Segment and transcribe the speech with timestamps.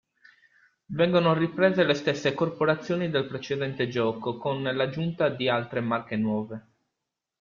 [0.87, 6.65] Vengono riprese le stesse corporazioni del precedente gioco, con l'aggiunta di altre marche nuove.